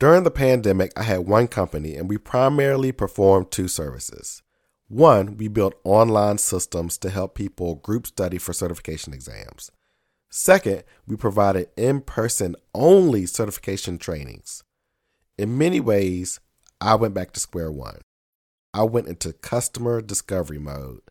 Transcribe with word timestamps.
During 0.00 0.22
the 0.22 0.30
pandemic, 0.30 0.98
I 0.98 1.02
had 1.02 1.28
one 1.28 1.46
company 1.46 1.94
and 1.94 2.08
we 2.08 2.16
primarily 2.16 2.90
performed 2.90 3.50
two 3.50 3.68
services. 3.68 4.42
One, 4.88 5.36
we 5.36 5.46
built 5.46 5.78
online 5.84 6.38
systems 6.38 6.96
to 6.98 7.10
help 7.10 7.34
people 7.34 7.74
group 7.74 8.06
study 8.06 8.38
for 8.38 8.54
certification 8.54 9.12
exams. 9.12 9.70
Second, 10.30 10.84
we 11.06 11.16
provided 11.16 11.68
in 11.76 12.00
person 12.00 12.56
only 12.74 13.26
certification 13.26 13.98
trainings. 13.98 14.64
In 15.36 15.58
many 15.58 15.80
ways, 15.80 16.40
I 16.80 16.94
went 16.94 17.12
back 17.12 17.32
to 17.32 17.40
square 17.40 17.70
one. 17.70 18.00
I 18.72 18.84
went 18.84 19.06
into 19.06 19.34
customer 19.34 20.00
discovery 20.00 20.58
mode. 20.58 21.02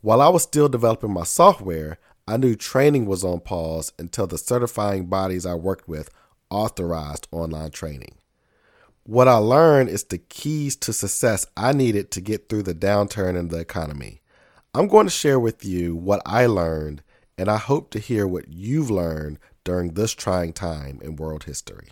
While 0.00 0.20
I 0.20 0.28
was 0.28 0.42
still 0.42 0.68
developing 0.68 1.12
my 1.12 1.22
software, 1.22 1.98
I 2.26 2.36
knew 2.36 2.56
training 2.56 3.06
was 3.06 3.22
on 3.22 3.38
pause 3.40 3.92
until 3.96 4.26
the 4.26 4.38
certifying 4.38 5.06
bodies 5.06 5.46
I 5.46 5.54
worked 5.54 5.88
with 5.88 6.10
authorized 6.50 7.28
online 7.30 7.70
training. 7.70 8.16
What 9.04 9.28
I 9.28 9.36
learned 9.36 9.88
is 9.88 10.04
the 10.04 10.18
keys 10.18 10.76
to 10.76 10.92
success 10.92 11.46
I 11.56 11.72
needed 11.72 12.10
to 12.10 12.20
get 12.20 12.48
through 12.48 12.64
the 12.64 12.74
downturn 12.74 13.38
in 13.38 13.48
the 13.48 13.58
economy. 13.58 14.20
I'm 14.74 14.86
going 14.86 15.06
to 15.06 15.10
share 15.10 15.40
with 15.40 15.64
you 15.64 15.96
what 15.96 16.20
I 16.26 16.46
learned, 16.46 17.02
and 17.38 17.48
I 17.48 17.56
hope 17.56 17.90
to 17.92 17.98
hear 17.98 18.26
what 18.26 18.48
you've 18.48 18.90
learned 18.90 19.38
during 19.64 19.94
this 19.94 20.12
trying 20.12 20.52
time 20.52 20.98
in 21.02 21.16
world 21.16 21.44
history. 21.44 21.88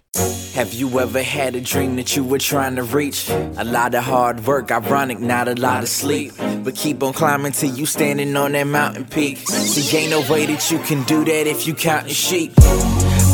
Have 0.55 0.73
you 0.73 0.99
ever 1.01 1.23
had 1.23 1.55
a 1.55 1.61
dream 1.61 1.97
that 1.97 2.17
you 2.17 2.25
were 2.25 2.39
trying 2.39 2.77
to 2.77 2.83
reach? 2.83 3.29
A 3.29 3.65
lot 3.65 3.95
of 3.95 4.05
hard 4.05 4.47
work, 4.47 4.71
ironic, 4.71 5.19
not 5.19 5.49
a 5.49 5.55
lot 5.55 5.83
of 5.83 5.89
sleep. 5.89 6.33
But 6.65 6.75
keep 6.75 7.03
on 7.03 7.13
climbing 7.13 7.53
till 7.53 7.75
you 7.75 7.85
standing 7.85 8.35
on 8.37 8.53
that 8.53 8.67
mountain 8.67 9.05
peak. 9.05 9.39
See, 9.39 9.97
ain't 9.97 10.11
no 10.11 10.21
way 10.33 10.47
that 10.47 10.71
you 10.71 10.79
can 10.79 11.03
do 11.05 11.25
that 11.27 11.47
if 11.47 11.67
you 11.67 11.75
counting 11.75 12.15
sheep. 12.15 12.55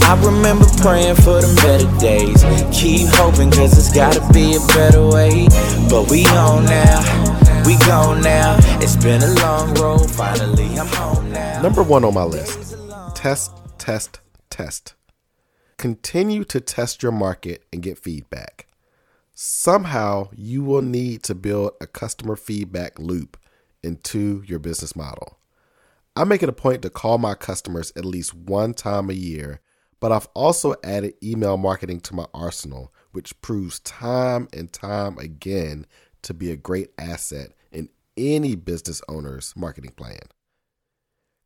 I 0.05 0.21
remember 0.25 0.67
praying 0.83 1.17
for 1.17 1.41
them 1.41 1.55
better 1.57 1.91
days. 1.99 2.43
Keep 2.73 3.09
hoping, 3.15 3.51
cause 3.51 3.79
it's 3.79 3.95
gotta 3.95 4.21
be 4.33 4.57
a 4.57 4.61
better 4.75 5.07
way. 5.07 5.49
But 5.89 6.11
we 6.11 6.27
on 6.27 6.65
now, 6.65 7.01
we 7.65 7.77
gone 7.87 8.21
now. 8.23 8.57
It's 8.81 8.97
been 8.97 9.23
a 9.23 9.35
long 9.41 9.75
road, 9.75 10.11
finally 10.11 10.79
I'm 10.79 10.87
home 10.89 11.31
now. 11.31 11.63
Number 11.63 11.83
one 11.83 12.05
on 12.05 12.15
my 12.15 12.25
list 12.25 12.77
test, 13.15 13.53
test, 13.79 14.19
test. 14.51 14.95
Continue 15.79 16.43
to 16.45 16.61
test 16.61 17.03
your 17.05 17.13
market 17.13 17.65
and 17.73 17.81
get 17.81 17.99
feedback. 17.99 18.67
Somehow, 19.33 20.29
you 20.35 20.63
will 20.63 20.83
need 20.83 21.23
to 21.23 21.35
build 21.35 21.73
a 21.81 21.87
customer 21.87 22.35
feedback 22.37 22.99
loop 22.99 23.37
into 23.83 24.43
your 24.45 24.59
business 24.59 24.97
model. 24.97 25.39
I 26.15 26.25
make 26.25 26.43
it 26.43 26.49
a 26.49 26.53
point 26.53 26.83
to 26.83 26.91
call 26.91 27.19
my 27.19 27.35
customers 27.35 27.93
at 27.97 28.05
least 28.05 28.35
one 28.35 28.75
time 28.75 29.09
a 29.09 29.15
year 29.15 29.61
but 30.03 30.11
I've 30.11 30.27
also 30.35 30.75
added 30.83 31.15
email 31.23 31.57
marketing 31.57 32.01
to 32.01 32.15
my 32.17 32.27
arsenal, 32.35 32.93
which 33.13 33.41
proves 33.41 33.79
time 33.79 34.49
and 34.53 34.73
time 34.73 35.17
again 35.17 35.87
to 36.23 36.35
be 36.35 36.51
a 36.51 36.57
great 36.57 36.91
asset 36.99 37.53
in 37.71 37.89
any 38.17 38.57
business 38.57 39.01
owner's 39.09 39.55
marketing 39.55 39.93
plan. 39.93 40.19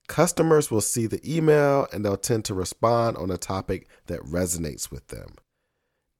Customers 0.08 0.70
will 0.70 0.80
see 0.80 1.06
the 1.06 1.20
email 1.22 1.86
and 1.92 2.02
they'll 2.02 2.16
tend 2.16 2.46
to 2.46 2.54
respond 2.54 3.18
on 3.18 3.30
a 3.30 3.36
topic 3.36 3.90
that 4.06 4.20
resonates 4.20 4.90
with 4.90 5.08
them. 5.08 5.34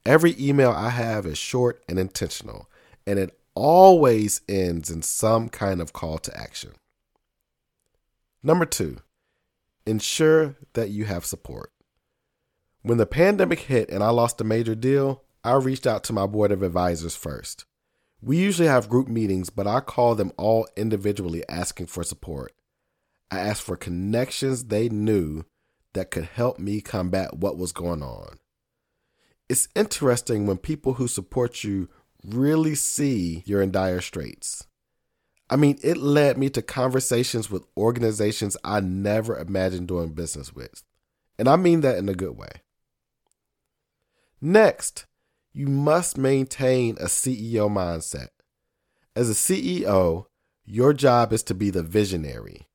Every 0.05 0.37
email 0.39 0.73
I 0.73 0.91
have 0.91 1.25
is 1.25 1.39
short 1.39 1.83
and 1.89 1.98
intentional, 1.98 2.69
and 3.06 3.19
it 3.19 3.41
always 3.55 4.43
ends 4.47 4.91
in 4.91 5.00
some 5.00 5.48
kind 5.48 5.81
of 5.81 5.95
call 5.95 6.19
to 6.19 6.39
action. 6.39 6.73
Number 8.43 8.67
two, 8.67 8.98
ensure 9.87 10.56
that 10.75 10.91
you 10.91 11.06
have 11.06 11.25
support. 11.25 11.73
When 12.87 12.98
the 12.98 13.05
pandemic 13.05 13.59
hit 13.59 13.91
and 13.91 14.01
I 14.01 14.11
lost 14.11 14.41
a 14.41 14.45
major 14.45 14.77
deal, 14.77 15.25
I 15.42 15.55
reached 15.55 15.89
out 15.89 16.05
to 16.05 16.12
my 16.12 16.25
board 16.25 16.53
of 16.53 16.62
advisors 16.62 17.17
first. 17.17 17.65
We 18.23 18.37
usually 18.37 18.69
have 18.69 18.89
group 18.89 19.09
meetings, 19.09 19.51
but 19.51 19.67
I 19.67 19.81
call 19.81 20.15
them 20.15 20.31
all 20.37 20.69
individually 20.77 21.43
asking 21.48 21.89
for 21.89 22.05
support. 22.05 22.53
I 23.28 23.41
asked 23.41 23.62
for 23.62 23.77
connections 23.77 24.66
they 24.66 24.88
knew 24.88 25.43
that 25.94 26.12
could 26.12 26.27
help 26.27 26.60
me 26.60 26.81
combat 26.81 27.37
what 27.37 27.59
was 27.59 27.72
going 27.72 28.05
on. 28.05 28.38
It's 29.49 29.66
interesting 29.75 30.47
when 30.47 30.56
people 30.56 30.93
who 30.93 31.09
support 31.09 31.65
you 31.65 31.89
really 32.25 32.77
see 32.77 33.43
you're 33.47 33.62
in 33.62 33.72
dire 33.72 34.00
straits. 34.00 34.65
I 35.50 35.56
mean, 35.56 35.77
it 35.83 35.97
led 35.97 36.39
me 36.39 36.50
to 36.50 36.62
conversations 36.62 37.50
with 37.50 37.66
organizations 37.77 38.56
I 38.62 38.78
never 38.78 39.37
imagined 39.37 39.89
doing 39.89 40.10
business 40.10 40.55
with. 40.55 40.84
And 41.37 41.49
I 41.49 41.56
mean 41.56 41.81
that 41.81 41.99
in 41.99 42.09
a 42.09 42.15
good 42.15 42.37
way. 42.37 42.62
Next, 44.41 45.06
you 45.52 45.66
must 45.66 46.19
maintain 46.19 46.97
a 46.97 47.06
CEO 47.06 47.70
mindset. 47.70 48.28
As 49.14 49.30
a 49.30 49.32
CEO, 49.32 50.26
your 50.64 50.92
job 50.92 51.32
is 51.32 51.42
to 51.44 51.54
be 51.54 51.70
the 51.70 51.82
visionary. 51.82 52.69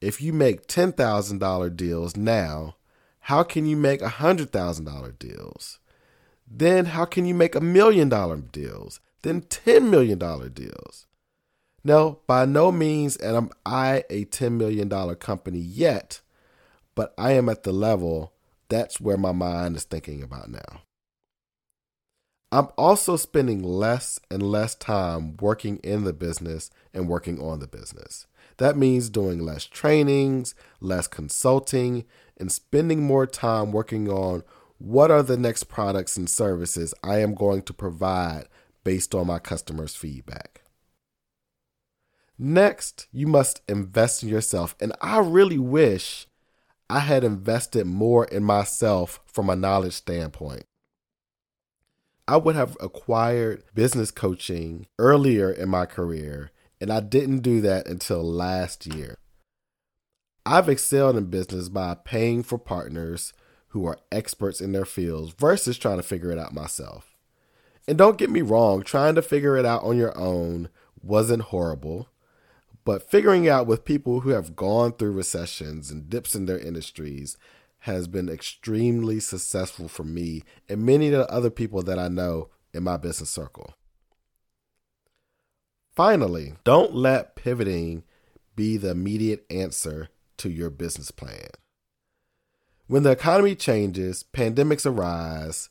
If 0.00 0.22
you 0.22 0.32
make 0.32 0.66
$10,000 0.66 1.76
deals 1.76 2.16
now, 2.16 2.76
how 3.20 3.42
can 3.42 3.66
you 3.66 3.76
make 3.76 4.00
$100,000 4.00 5.18
deals? 5.18 5.78
Then 6.50 6.86
how 6.86 7.04
can 7.04 7.26
you 7.26 7.34
make 7.34 7.54
a 7.54 7.60
million 7.60 8.08
dollar 8.08 8.38
deals? 8.38 9.00
Then 9.22 9.42
$10 9.42 9.90
million 9.90 10.18
deals? 10.18 11.06
No, 11.84 12.20
by 12.26 12.44
no 12.44 12.72
means 12.72 13.20
am 13.20 13.50
I 13.66 14.04
a 14.08 14.24
$10 14.24 14.52
million 14.52 14.88
company 15.16 15.58
yet, 15.58 16.20
but 16.94 17.12
I 17.18 17.32
am 17.32 17.48
at 17.48 17.64
the 17.64 17.72
level 17.72 18.32
that's 18.68 19.00
where 19.00 19.18
my 19.18 19.32
mind 19.32 19.76
is 19.76 19.84
thinking 19.84 20.22
about 20.22 20.48
now. 20.50 20.82
I'm 22.52 22.68
also 22.76 23.16
spending 23.16 23.62
less 23.62 24.20
and 24.30 24.42
less 24.42 24.74
time 24.74 25.38
working 25.38 25.78
in 25.78 26.04
the 26.04 26.12
business 26.12 26.70
and 26.92 27.08
working 27.08 27.40
on 27.40 27.60
the 27.60 27.66
business. 27.66 28.26
That 28.58 28.76
means 28.76 29.08
doing 29.08 29.38
less 29.38 29.64
trainings, 29.64 30.54
less 30.78 31.08
consulting, 31.08 32.04
and 32.36 32.52
spending 32.52 33.04
more 33.04 33.26
time 33.26 33.72
working 33.72 34.10
on 34.10 34.42
what 34.76 35.10
are 35.10 35.22
the 35.22 35.38
next 35.38 35.64
products 35.64 36.18
and 36.18 36.28
services 36.28 36.92
I 37.02 37.20
am 37.20 37.34
going 37.34 37.62
to 37.62 37.72
provide 37.72 38.48
based 38.84 39.14
on 39.14 39.28
my 39.28 39.38
customers' 39.38 39.96
feedback. 39.96 40.60
Next, 42.38 43.06
you 43.12 43.26
must 43.26 43.62
invest 43.66 44.22
in 44.22 44.28
yourself. 44.28 44.76
And 44.78 44.92
I 45.00 45.20
really 45.20 45.58
wish 45.58 46.26
I 46.90 47.00
had 47.00 47.24
invested 47.24 47.86
more 47.86 48.26
in 48.26 48.44
myself 48.44 49.20
from 49.24 49.48
a 49.48 49.56
knowledge 49.56 49.94
standpoint. 49.94 50.64
I 52.28 52.36
would 52.36 52.54
have 52.54 52.76
acquired 52.80 53.64
business 53.74 54.10
coaching 54.10 54.86
earlier 54.98 55.50
in 55.50 55.68
my 55.68 55.86
career, 55.86 56.50
and 56.80 56.92
I 56.92 57.00
didn't 57.00 57.40
do 57.40 57.60
that 57.62 57.86
until 57.86 58.22
last 58.22 58.86
year. 58.86 59.16
I've 60.46 60.68
excelled 60.68 61.16
in 61.16 61.26
business 61.26 61.68
by 61.68 61.94
paying 61.94 62.42
for 62.42 62.58
partners 62.58 63.32
who 63.68 63.86
are 63.86 63.98
experts 64.10 64.60
in 64.60 64.72
their 64.72 64.84
fields 64.84 65.34
versus 65.38 65.78
trying 65.78 65.96
to 65.96 66.02
figure 66.02 66.30
it 66.30 66.38
out 66.38 66.54
myself. 66.54 67.16
And 67.88 67.98
don't 67.98 68.18
get 68.18 68.30
me 68.30 68.42
wrong, 68.42 68.82
trying 68.82 69.14
to 69.16 69.22
figure 69.22 69.56
it 69.56 69.64
out 69.64 69.82
on 69.82 69.96
your 69.96 70.16
own 70.16 70.68
wasn't 71.02 71.42
horrible, 71.42 72.08
but 72.84 73.08
figuring 73.10 73.48
out 73.48 73.66
with 73.66 73.84
people 73.84 74.20
who 74.20 74.30
have 74.30 74.56
gone 74.56 74.92
through 74.92 75.12
recessions 75.12 75.90
and 75.90 76.08
dips 76.08 76.34
in 76.34 76.46
their 76.46 76.58
industries 76.58 77.36
has 77.82 78.06
been 78.06 78.28
extremely 78.28 79.18
successful 79.18 79.88
for 79.88 80.04
me 80.04 80.44
and 80.68 80.86
many 80.86 81.08
of 81.08 81.12
the 81.12 81.28
other 81.28 81.50
people 81.50 81.82
that 81.82 81.98
I 81.98 82.06
know 82.06 82.48
in 82.72 82.84
my 82.84 82.96
business 82.96 83.28
circle. 83.28 83.74
Finally, 85.90 86.54
don't 86.62 86.94
let 86.94 87.34
pivoting 87.34 88.04
be 88.54 88.76
the 88.76 88.90
immediate 88.90 89.44
answer 89.50 90.10
to 90.38 90.48
your 90.48 90.70
business 90.70 91.10
plan. 91.10 91.48
When 92.86 93.02
the 93.02 93.10
economy 93.10 93.56
changes, 93.56 94.24
pandemics 94.32 94.86
arise, 94.86 95.68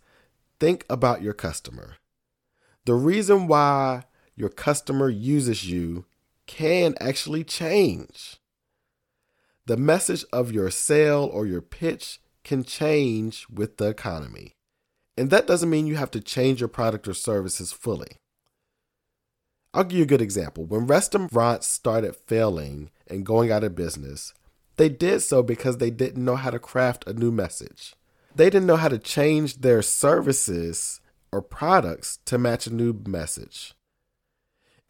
think 0.59 0.85
about 0.89 1.21
your 1.21 1.33
customer. 1.33 1.95
The 2.83 2.93
reason 2.95 3.47
why 3.47 4.03
your 4.35 4.49
customer 4.49 5.07
uses 5.07 5.69
you 5.69 6.05
can 6.45 6.93
actually 6.99 7.45
change 7.45 8.40
the 9.71 9.77
message 9.77 10.25
of 10.33 10.51
your 10.51 10.69
sale 10.69 11.29
or 11.31 11.45
your 11.45 11.61
pitch 11.61 12.19
can 12.43 12.61
change 12.61 13.47
with 13.49 13.77
the 13.77 13.87
economy. 13.87 14.51
And 15.15 15.29
that 15.29 15.47
doesn't 15.47 15.69
mean 15.69 15.87
you 15.87 15.95
have 15.95 16.11
to 16.11 16.19
change 16.19 16.59
your 16.59 16.67
product 16.67 17.07
or 17.07 17.13
services 17.13 17.71
fully. 17.71 18.17
I'll 19.73 19.85
give 19.85 19.97
you 19.97 20.03
a 20.03 20.07
good 20.07 20.21
example. 20.21 20.65
When 20.65 20.87
restaurants 20.87 21.67
started 21.67 22.17
failing 22.17 22.91
and 23.07 23.25
going 23.25 23.49
out 23.49 23.63
of 23.63 23.73
business, 23.73 24.33
they 24.75 24.89
did 24.89 25.21
so 25.21 25.41
because 25.41 25.77
they 25.77 25.89
didn't 25.89 26.25
know 26.25 26.35
how 26.35 26.49
to 26.49 26.59
craft 26.59 27.07
a 27.07 27.13
new 27.13 27.31
message. 27.31 27.95
They 28.35 28.49
didn't 28.49 28.67
know 28.67 28.75
how 28.75 28.89
to 28.89 28.99
change 28.99 29.61
their 29.61 29.81
services 29.81 30.99
or 31.31 31.41
products 31.41 32.19
to 32.25 32.37
match 32.37 32.67
a 32.67 32.73
new 32.73 32.91
message 33.07 33.73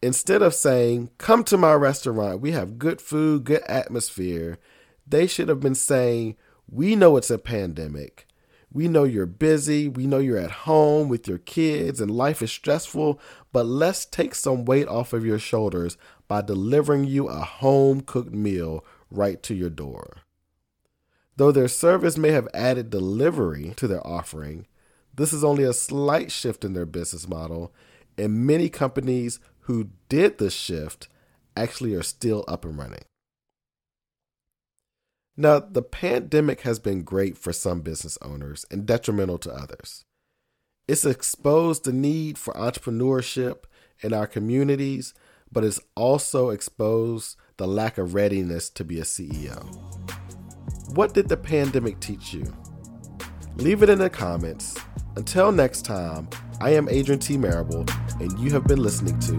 instead 0.02 0.42
of 0.42 0.54
saying, 0.54 1.12
Come 1.18 1.44
to 1.46 1.58
my 1.58 1.74
restaurant, 1.74 2.42
we 2.42 2.52
have 2.52 2.80
good 2.80 3.02
food, 3.02 3.44
good 3.44 3.64
atmosphere, 3.64 4.58
they 5.12 5.28
should 5.28 5.50
have 5.50 5.60
been 5.60 5.76
saying, 5.76 6.36
We 6.70 6.96
know 6.96 7.18
it's 7.18 7.30
a 7.30 7.38
pandemic. 7.38 8.28
We 8.74 8.88
know 8.88 9.04
you're 9.04 9.26
busy. 9.26 9.90
We 9.90 10.08
know 10.08 10.20
you're 10.20 10.38
at 10.38 10.52
home 10.52 11.10
with 11.10 11.28
your 11.28 11.40
kids 11.40 12.00
and 12.00 12.10
life 12.10 12.42
is 12.42 12.52
stressful, 12.52 13.20
but 13.52 13.66
let's 13.66 14.06
take 14.06 14.34
some 14.34 14.64
weight 14.64 14.88
off 14.88 15.12
of 15.12 15.26
your 15.26 15.40
shoulders 15.40 15.98
by 16.30 16.42
delivering 16.42 17.04
you 17.04 17.28
a 17.28 17.42
home 17.42 18.02
cooked 18.02 18.32
meal 18.32 18.86
right 19.10 19.44
to 19.44 19.54
your 19.54 19.70
door. 19.70 20.20
Though 21.36 21.52
their 21.52 21.68
service 21.68 22.18
may 22.18 22.32
have 22.32 22.48
added 22.54 22.90
delivery 22.90 23.74
to 23.76 23.88
their 23.88 24.06
offering, 24.08 24.68
this 25.14 25.34
is 25.34 25.44
only 25.44 25.66
a 25.66 25.74
slight 25.74 26.32
shift 26.32 26.64
in 26.64 26.74
their 26.74 26.86
business 26.86 27.28
model, 27.28 27.74
and 28.18 28.46
many 28.46 28.70
companies 28.70 29.40
who 29.62 29.90
did 30.08 30.38
the 30.38 30.50
shift 30.50 31.10
actually 31.58 31.94
are 31.94 32.04
still 32.04 32.46
up 32.48 32.64
and 32.64 32.78
running. 32.78 33.04
Now, 35.38 35.60
the 35.60 35.82
pandemic 35.82 36.62
has 36.62 36.80
been 36.80 37.04
great 37.04 37.38
for 37.38 37.54
some 37.54 37.82
business 37.82 38.18
owners 38.22 38.66
and 38.70 38.86
detrimental 38.86 39.38
to 39.40 39.54
others. 39.54 40.04
It's 40.88 41.06
exposed 41.06 41.86
the 41.86 41.94
need 41.94 42.38
for 42.38 42.54
entrepreneurship 42.54 43.64
in 44.02 44.14
our 44.14 44.28
communities, 44.28 45.14
but 45.52 45.64
it's 45.64 45.80
also 45.96 46.50
exposed 46.50 47.38
the 47.58 47.68
lack 47.68 47.98
of 47.98 48.14
readiness 48.14 48.70
to 48.72 48.84
be 48.84 49.00
a 49.00 49.04
CEO. 49.04 49.64
What 50.96 51.14
did 51.14 51.30
the 51.30 51.38
pandemic 51.38 52.00
teach 52.00 52.34
you? 52.34 52.54
Leave 53.56 53.84
it 53.84 53.90
in 53.90 54.00
the 54.00 54.10
comments. 54.10 54.78
Until 55.16 55.52
next 55.52 55.84
time, 55.84 56.30
I 56.60 56.72
am 56.72 56.90
Adrian 56.90 57.20
T. 57.20 57.38
Marable, 57.38 57.86
and 58.20 58.38
you 58.40 58.52
have 58.52 58.66
been 58.66 58.82
listening 58.82 59.20
to 59.20 59.36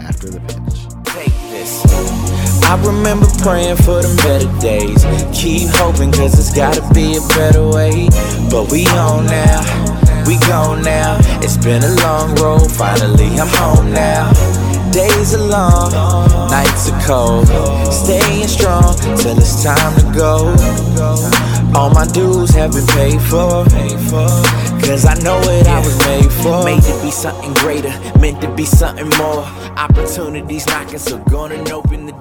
After 0.00 0.28
the 0.28 0.40
Pitch. 0.40 1.14
Take 1.14 1.32
this. 1.50 2.27
I 2.68 2.76
remember 2.84 3.26
praying 3.40 3.76
for 3.76 4.02
them 4.02 4.14
better 4.16 4.60
days. 4.60 5.02
Keep 5.32 5.70
hoping, 5.72 6.12
cause 6.12 6.38
it's 6.38 6.54
gotta 6.54 6.82
be 6.92 7.16
a 7.16 7.24
better 7.32 7.66
way. 7.66 8.08
But 8.50 8.70
we 8.70 8.86
on 8.88 9.24
now, 9.24 9.64
we 10.26 10.36
gone 10.44 10.82
now. 10.82 11.16
It's 11.40 11.56
been 11.56 11.82
a 11.82 11.94
long 12.04 12.34
road, 12.34 12.70
finally 12.70 13.40
I'm 13.40 13.48
home 13.56 13.90
now. 13.90 14.30
Days 14.92 15.34
are 15.34 15.48
long, 15.48 15.90
nights 16.50 16.90
are 16.92 17.00
cold. 17.06 17.48
Staying 17.90 18.48
strong 18.48 18.94
till 19.16 19.38
it's 19.38 19.64
time 19.64 19.96
to 20.00 20.04
go. 20.12 20.52
All 21.74 21.88
my 21.90 22.06
dues 22.06 22.50
have 22.50 22.72
been 22.72 22.86
paid 22.88 23.20
for. 23.22 23.64
Cause 24.84 25.04
I 25.04 25.14
know 25.22 25.38
what 25.40 25.66
I 25.66 25.80
was 25.80 25.98
made 26.06 26.32
for. 26.32 26.64
Made 26.64 26.82
to 26.82 27.02
be 27.02 27.10
something 27.10 27.52
greater, 27.54 27.92
meant 28.20 28.40
to 28.42 28.54
be 28.54 28.64
something 28.64 29.08
more. 29.16 29.44
Opportunities 29.76 30.66
knocking, 30.66 30.98
so 30.98 31.18
gonna 31.30 31.56
open 31.70 32.06
the 32.06 32.17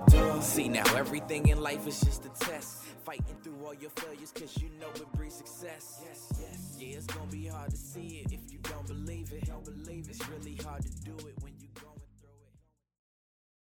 door. 0.00 0.42
See 0.42 0.68
now, 0.68 0.84
everything 0.96 1.48
in 1.48 1.60
life 1.60 1.86
is 1.86 2.00
just 2.00 2.24
a 2.26 2.28
test. 2.44 2.84
Fighting 3.04 3.36
through 3.42 3.58
all 3.64 3.74
your 3.74 3.90
failures, 3.90 4.32
cause 4.32 4.56
you 4.62 4.70
know 4.80 4.88
it 4.94 5.10
brings 5.12 5.34
success. 5.34 6.00
Yes, 6.06 6.32
yes. 6.40 6.76
Yeah, 6.78 6.96
it's 6.96 7.06
gonna 7.06 7.30
be 7.30 7.46
hard 7.46 7.70
to 7.70 7.76
see 7.76 8.22
it 8.24 8.32
if 8.32 8.52
you 8.52 8.58
don't 8.62 8.86
believe 8.86 9.32
it. 9.32 9.46
Don't 9.46 9.64
believe 9.64 10.08
It's 10.08 10.26
really 10.28 10.56
hard 10.56 10.82
to 10.82 10.90
do 11.02 11.12
it 11.26 11.34
when 11.42 11.53